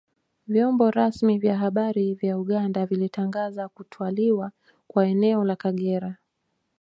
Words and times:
Vyombo 0.47 0.91
rasmi 0.91 1.39
vya 1.39 1.57
habari 1.57 2.13
vya 2.13 2.39
Uganda 2.39 2.85
vilitangaza 2.85 3.67
kutwaliwa 3.69 4.51
kwa 4.87 5.07
eneo 5.07 5.43
la 5.43 5.55
Kagera 5.55 6.15